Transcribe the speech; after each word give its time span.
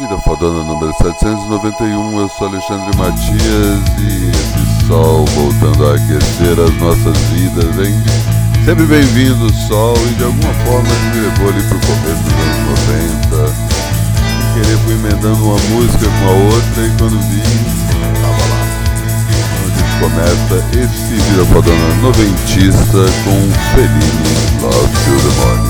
Vida 0.00 0.16
Fodona 0.16 0.64
número 0.64 0.94
791, 0.94 2.20
eu 2.20 2.28
sou 2.30 2.48
Alexandre 2.48 2.96
Matias 2.96 3.82
e 3.98 4.30
esse 4.30 4.86
sol 4.86 5.26
voltando 5.26 5.86
a 5.86 5.94
aquecer 5.94 6.58
as 6.58 6.74
nossas 6.80 7.18
vidas, 7.28 7.86
hein? 7.86 7.94
Sempre 8.64 8.86
bem-vindo, 8.86 9.52
sol, 9.68 9.94
e 10.10 10.14
de 10.14 10.24
alguma 10.24 10.54
forma 10.64 10.88
ele 10.88 11.20
me 11.20 11.28
levou 11.28 11.48
ali 11.50 11.62
pro 11.64 11.78
começo 11.80 12.22
dos 12.22 12.32
anos 12.32 12.58
90. 13.28 13.46
Sem 13.52 14.62
querer 14.62 14.78
fui 14.78 14.94
emendando 14.94 15.44
uma 15.44 15.58
música 15.68 16.06
com 16.06 16.28
a 16.28 16.32
outra 16.32 16.86
e 16.86 16.90
quando 16.96 17.20
vi, 17.28 17.42
tava 18.22 18.44
lá. 18.48 18.60
Gente 19.76 19.94
começa 20.00 20.54
esse 20.78 21.14
Vida 21.14 21.44
Fodona 21.44 21.94
noventista 22.00 23.04
com 23.22 23.36
Fellini 23.74 24.62
Love 24.62 24.88
to 24.88 25.28
the 25.28 25.44
Morning. 25.44 25.69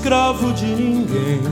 escravo 0.00 0.50
de 0.54 0.64
ninguém. 0.64 1.42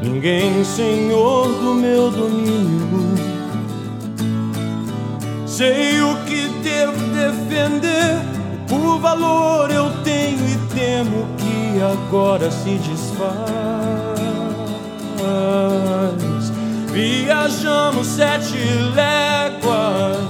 Ninguém 0.00 0.64
senhor 0.64 1.46
do 1.46 1.74
meu 1.74 2.10
domínio. 2.10 3.14
Sei 5.46 6.00
o 6.00 6.16
que 6.24 6.48
devo 6.62 6.98
defender, 7.08 8.18
por 8.66 8.98
valor 8.98 9.70
eu 9.70 9.90
tenho 10.02 10.40
e 10.48 10.56
temo 10.74 11.26
que 11.36 11.82
agora 11.82 12.50
se 12.50 12.78
desfaz. 12.78 13.42
Viajamos 16.90 18.06
sete 18.06 18.56
léguas 18.94 20.22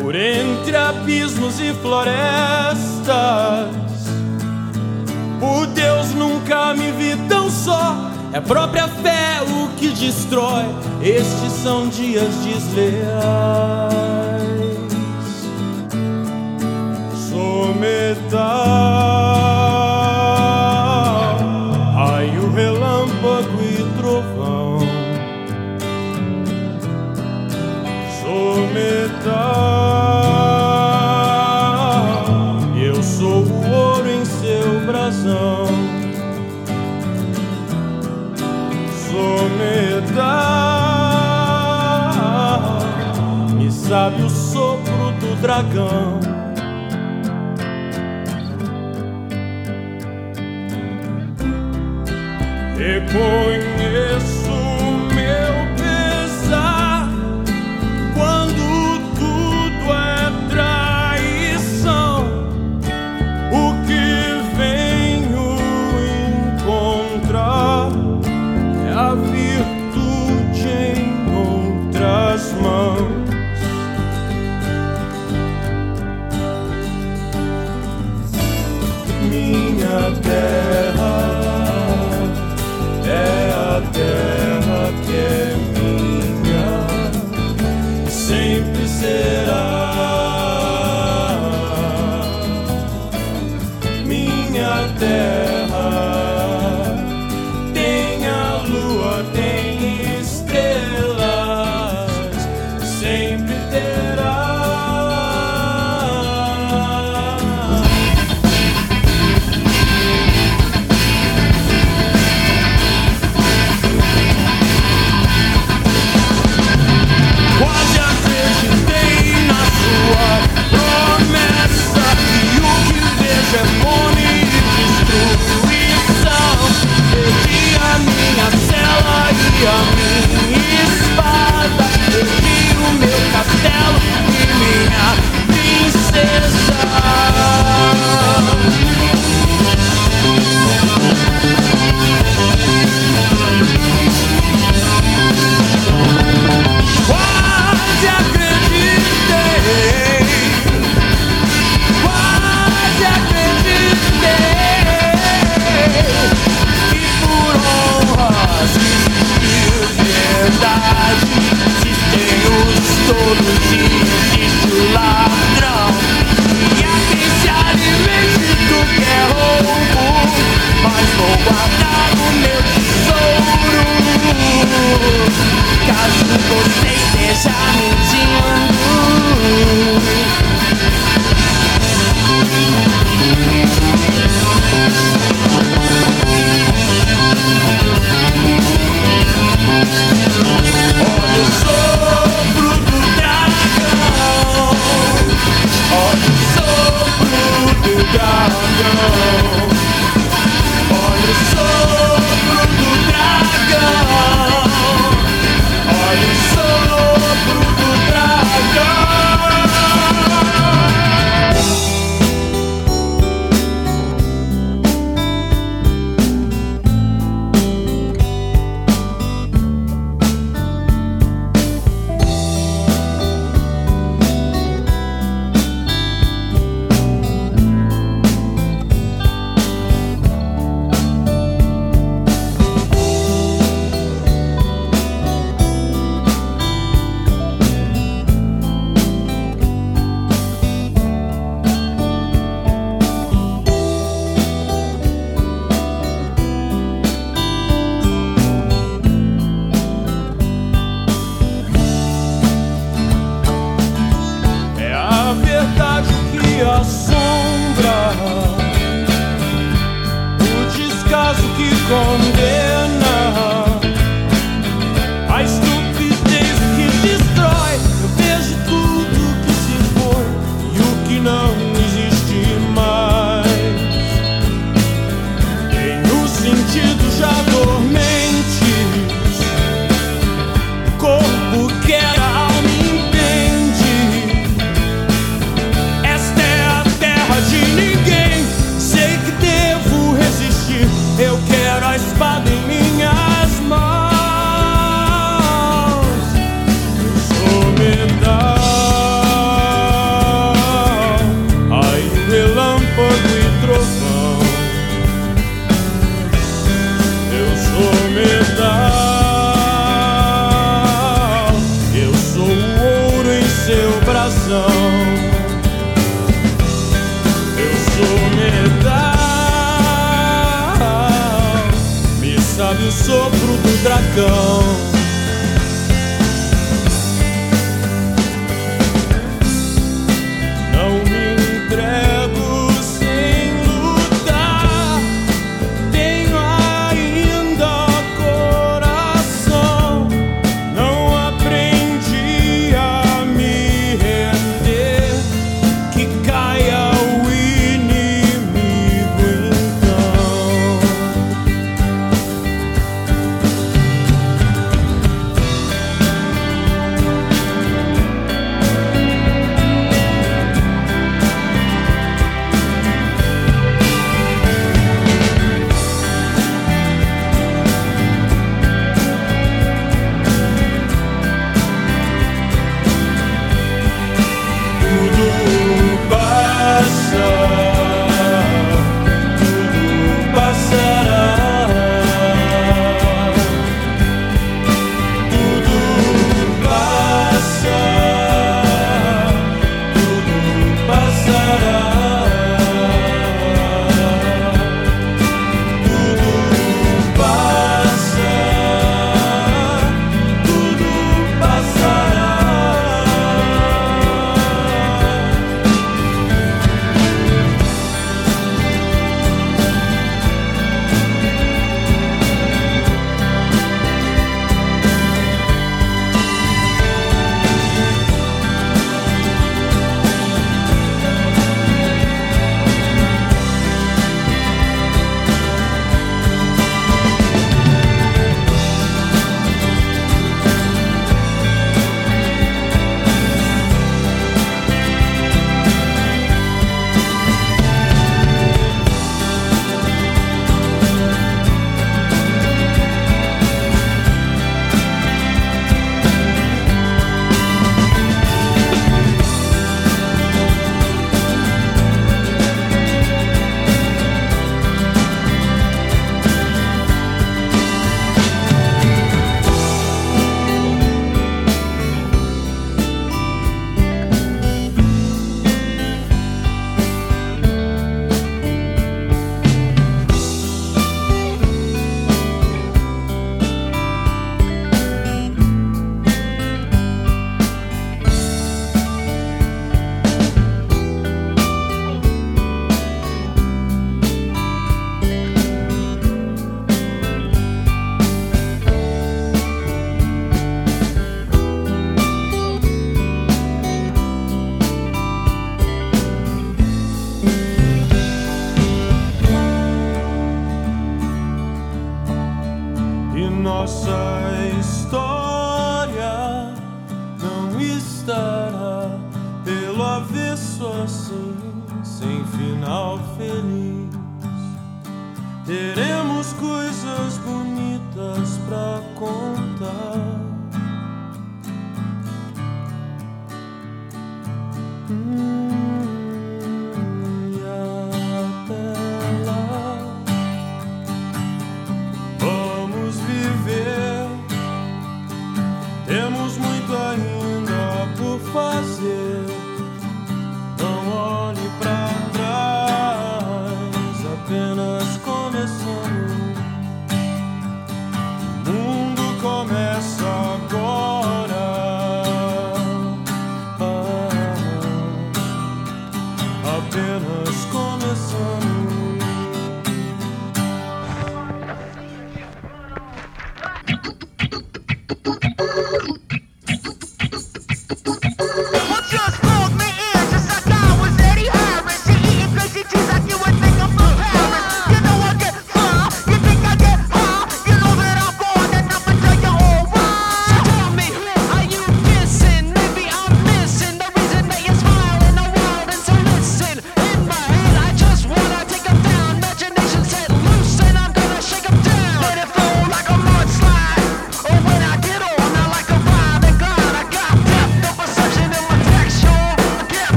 por 0.00 0.14
entre 0.14 0.76
abismos 0.76 1.58
e 1.60 1.74
florestas. 1.74 2.89
Por 5.38 5.66
Deus 5.68 6.14
nunca 6.14 6.74
me 6.74 6.92
vi 6.92 7.16
tão 7.28 7.50
só. 7.50 7.96
É 8.32 8.38
a 8.38 8.42
própria 8.42 8.86
fé 8.88 9.40
o 9.42 9.68
que 9.76 9.88
destrói. 9.88 10.64
Estes 11.02 11.52
são 11.62 11.88
dias 11.88 12.34
desleais. 12.36 13.10
Sou 17.28 17.74
metal. 17.74 19.20
sabe 29.30 29.59
are 45.60 45.74
gone. 45.74 46.24
Echoing 52.80 53.69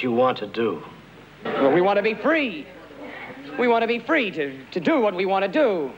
what 0.00 0.04
you 0.04 0.12
want 0.12 0.38
to 0.38 0.46
do? 0.46 0.82
Well, 1.44 1.72
we 1.72 1.82
want 1.82 1.98
to 1.98 2.02
be 2.02 2.14
free. 2.14 2.66
We 3.58 3.68
want 3.68 3.82
to 3.82 3.86
be 3.86 3.98
free 3.98 4.30
to, 4.30 4.58
to 4.70 4.80
do 4.80 4.98
what 4.98 5.14
we 5.14 5.26
want 5.26 5.44
to 5.44 5.50
do. 5.50 5.92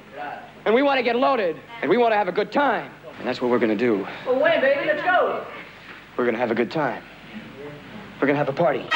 And 0.64 0.74
we 0.74 0.82
want 0.82 0.98
to 0.98 1.05
get 1.05 1.14
loaded. 1.14 1.57
And 1.82 1.88
we 1.88 1.96
want 1.98 2.12
to 2.12 2.16
have 2.16 2.26
a 2.26 2.32
good 2.32 2.50
time. 2.50 2.90
And 3.18 3.28
that's 3.28 3.40
what 3.40 3.50
we're 3.50 3.61
going 3.61 3.76
to 3.76 3.76
do. 3.76 4.05
Well, 4.26 4.42
wait, 4.42 4.61
baby, 4.61 4.86
let's 4.86 5.03
go. 5.03 5.46
We're 6.16 6.24
going 6.24 6.34
to 6.34 6.40
have 6.40 6.50
a 6.50 6.55
good 6.55 6.70
time. 6.70 7.05
We're 8.20 8.26
going 8.26 8.34
to 8.34 8.44
have 8.44 8.48
a 8.48 8.53
party. 8.53 8.88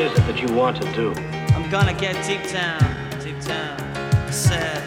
What 0.00 0.12
is 0.12 0.18
it 0.18 0.26
that 0.28 0.40
you 0.40 0.54
want 0.56 0.80
to 0.80 0.92
do? 0.94 1.12
I'm 1.54 1.68
gonna 1.68 1.92
get 1.92 2.14
deep 2.26 2.50
down, 2.50 2.80
deep 3.22 3.38
down. 3.44 3.78
I 4.26 4.30
said, 4.30 4.82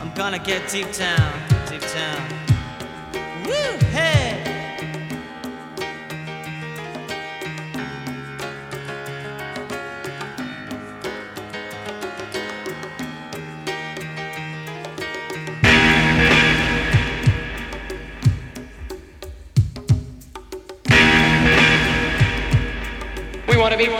I'm 0.00 0.12
gonna 0.14 0.40
get 0.40 0.68
deep 0.68 0.92
down, 0.92 1.32
deep 1.68 1.82
down. 1.92 2.41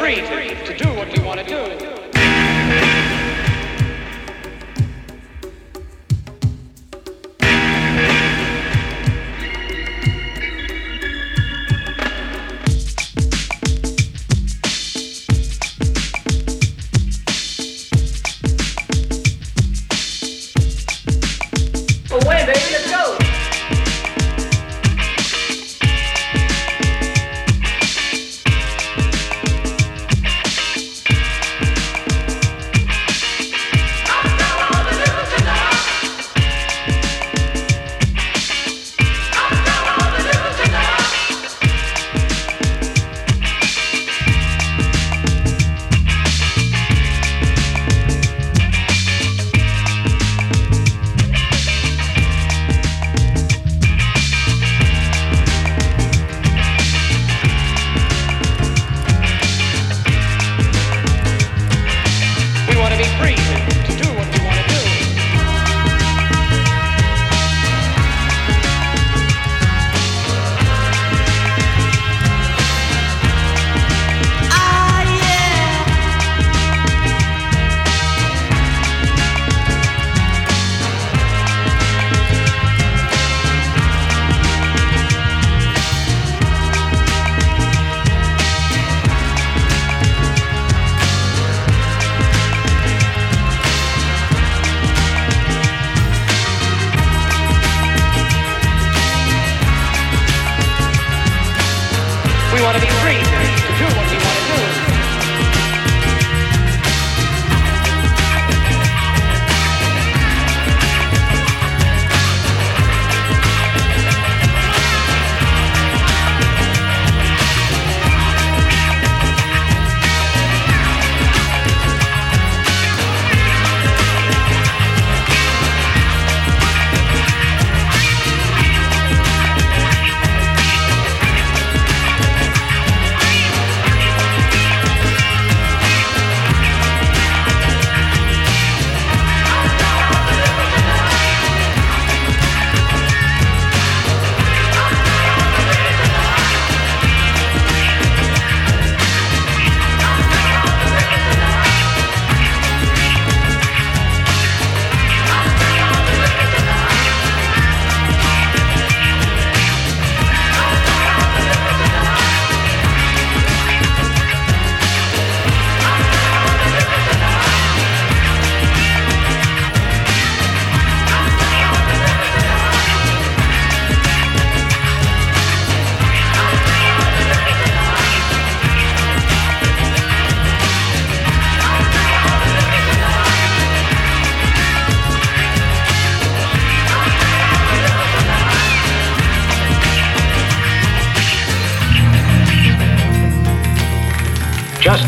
Free 0.03 0.16
to, 0.16 0.41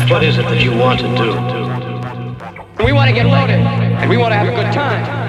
what 0.09 0.23
is 0.23 0.37
it 0.37 0.43
that 0.43 0.61
you 0.61 0.71
want 0.77 0.99
to 0.99 1.07
do? 1.17 1.31
We 2.83 2.93
want 2.93 3.09
to 3.09 3.15
get 3.15 3.25
loaded, 3.25 3.59
and 3.59 4.09
we 4.09 4.17
want 4.17 4.33
to 4.33 4.37
have 4.37 4.47
a 4.47 4.55
good 4.55 4.71
time. 4.71 5.24